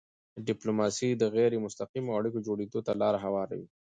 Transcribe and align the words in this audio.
ډیپلوماسي 0.47 1.09
د 1.15 1.23
غیری 1.35 1.57
مستقیمو 1.65 2.15
اړیکو 2.19 2.43
جوړېدو 2.47 2.79
ته 2.87 2.91
لاره 3.01 3.19
هواروي. 3.25 3.67